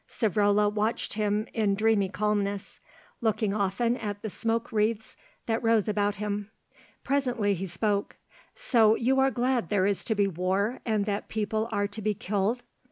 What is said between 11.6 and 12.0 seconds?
are